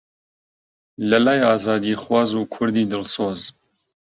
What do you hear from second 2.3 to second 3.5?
و کوردی دڵسۆز